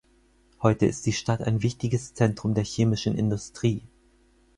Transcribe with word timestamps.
Heute 0.63 0.87
ist 0.87 1.05
die 1.05 1.13
Stadt 1.13 1.41
ein 1.43 1.61
wichtiges 1.61 2.15
Zentrum 2.15 2.55
der 2.55 2.63
chemischen 2.63 3.13
Industrie. 3.15 3.83